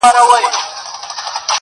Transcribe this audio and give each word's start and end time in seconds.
اوس 0.03 0.09
دادی. 0.13 0.47